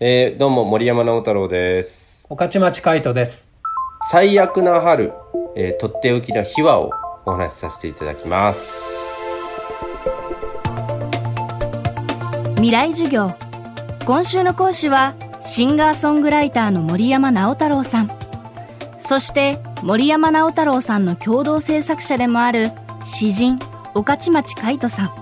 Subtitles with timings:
[0.00, 2.26] えー、どうも森山直太朗です。
[2.28, 3.52] 御徒町海人です。
[4.10, 5.12] 最悪な春、
[5.54, 6.90] えー、とっておきの秘話を
[7.24, 8.98] お話しさせていただきます。
[12.56, 13.34] 未来授業
[14.04, 15.14] 今週の講師は
[15.46, 18.10] シンガーソングライターの森山直太朗さん
[18.98, 22.72] そして森山直太朗さんの共同制作者でもある
[23.04, 23.60] 詩人
[23.94, 25.12] 御徒町海人さん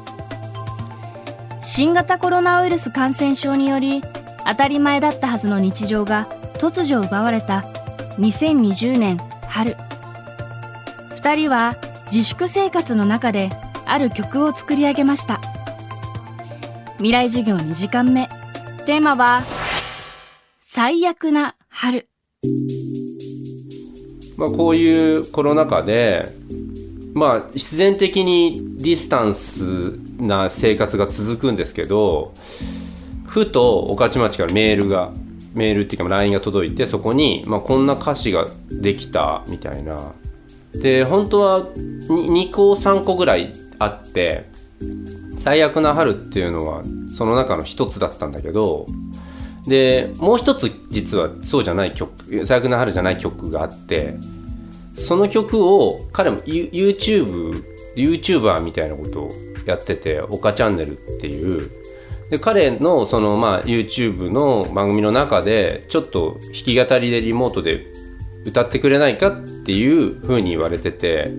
[1.61, 4.03] 新型コロナウイルス感染症により
[4.47, 7.65] 当たり前だったはずの日常が突如奪われた
[8.19, 9.77] 2020年春。
[11.15, 11.77] 二人は
[12.13, 13.51] 自粛生活の中で
[13.87, 15.41] ある曲を作り上げました。
[16.97, 18.29] 未来授業2時間目。
[18.87, 19.43] テーマは
[20.59, 22.09] 最悪な春。
[24.39, 26.25] まあ、こういうコロナ禍で、
[27.15, 32.33] まあ、必然的にディスタンスな生活が続くんですけど
[33.33, 35.11] ふと御徒町からメールが
[35.55, 39.97] メールっていうか LINE が届いてそこに、まあ、こんな歌詞ができたみたいな。
[40.75, 44.45] で本当は 2, 個3個ぐらいあって
[45.39, 48.87] 最悪な春っていうのはその中の一つだったんだけど
[49.67, 54.15] でもう一つ実はそうじゃない曲最悪な春じゃない曲があって
[54.97, 57.63] その曲を彼も YouTube
[57.97, 59.29] YouTuber みたいなことを
[59.67, 61.71] やってて「岡チャンネル」っていう
[62.33, 67.85] で彼のそのまあ YouTube の番組の中でちょっと弾き語りでリモートで
[68.47, 71.31] 歌ってくれないかっていう風に言われてて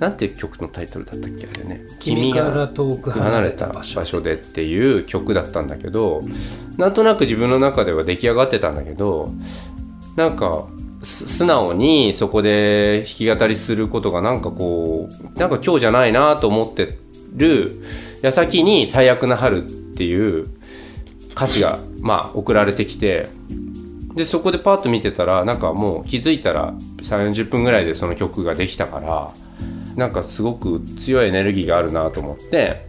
[0.00, 4.22] なんていう曲のタイトルだったっけあれね「君から遠く離れたた場所。
[4.22, 6.22] でっていう曲だったんだけど
[6.78, 9.28] なんとなく自分の中では出来上がってたんだけど
[10.16, 10.64] なんか
[11.02, 16.88] す素直にそこで弾き語りすることがなんかこうなんか今日じゃないなと思って
[17.36, 17.70] る
[18.22, 20.46] 矢先に「最悪な春」ってていう
[21.32, 23.26] 歌詞がまあ送られてきて
[24.14, 29.32] でそこでパッと見てたらなんかもう気づいたら3 4 0分ぐらいでその曲ができたから
[29.96, 32.86] なんかすごく強いエネルギーがあるなと思って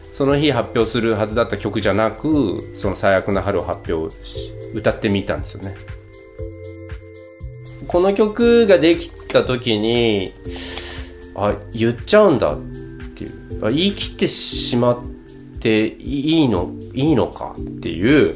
[0.00, 5.74] その日発表するはずだった曲じゃなくその「最悪な春」を発表し歌ってみたんですよね。
[7.86, 10.32] この曲ができた時に
[11.34, 12.58] あ言っちゃうんだっ
[13.14, 15.17] ていうあ言い切ってしまって
[15.60, 18.34] ていいのいいのかっていう。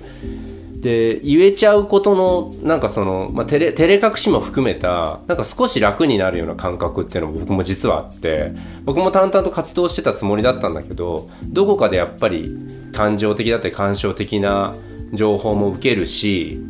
[0.82, 8.50] で言えちゃうことのなんかその、まあ、照れ照れ隠しも含めたなんか少し楽になるような感覚っていうのも僕も実はあって
[8.84, 12.56] 僕も淡々と活動してたつもりだったんだけどどこかでやっぱり
[12.92, 14.72] 感情的だったり感傷的な
[15.12, 16.60] 情報も受けるし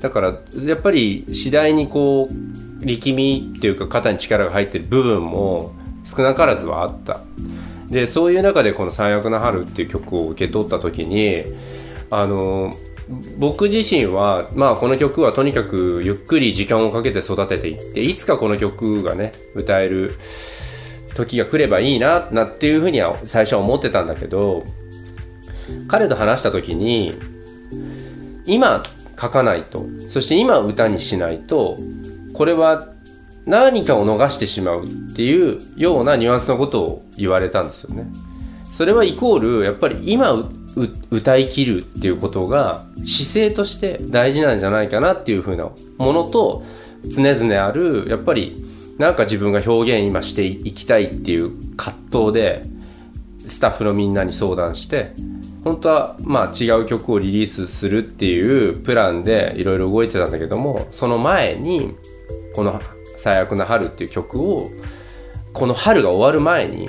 [0.00, 5.70] だからやっぱり次第にこう力みっていうか肩に力が入ってる部分も
[6.06, 7.20] 少なからずはあった。
[7.90, 11.44] でそういう中でこの「最悪な春」っていう曲を受け取った時に
[12.10, 12.72] あの
[13.38, 20.12] 僕自身は、まあ、この曲はとにかくゆっくり時間をかけて育てていっていつかこの曲がね歌える
[21.14, 24.64] 時が来ればいいななっていうふうには最初は思ってたんだけど
[25.88, 27.14] 彼と話した時に
[28.44, 28.82] 今
[29.20, 31.78] 書かないとそして今歌にしないと
[32.34, 32.88] これは
[33.46, 38.06] 何かを逃してしまうっていうようなニュアンスのことを言われたんですよね。
[38.64, 40.32] それはイコールやっぱり今
[41.10, 46.62] 歌い切るっていうことが姿勢として大事なんじゃないかなっていう風なものと
[47.14, 48.54] 常々あるやっぱり
[48.98, 52.62] なんか自分が表現今していきたいっていう葛藤で
[53.38, 55.12] スタッフのみんなに相談して
[55.64, 61.94] 本当はまあ違う曲をリリースするっていうプランでいろいろ動いてたんだけどもその前に
[62.54, 62.78] この
[63.16, 64.70] 「最悪な春」っていう曲を
[65.52, 66.88] この春が終わる前に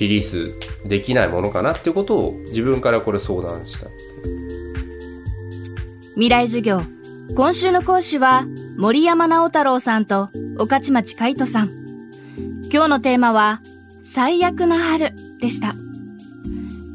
[0.00, 3.88] リリースできないものかなっていうことを自分からこれ相談した。
[6.14, 6.80] 未来授業。
[7.36, 8.44] 今週の講師は
[8.78, 10.28] 森山直太朗さんと
[10.58, 11.68] 御徒町海人さん。
[12.72, 13.60] 今日のテーマは
[14.02, 15.72] 最悪な春でした。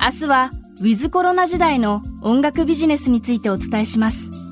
[0.02, 0.50] 明日は
[0.82, 4.49] ウィズコロナ時代の音楽ビジネスについてお伝えします。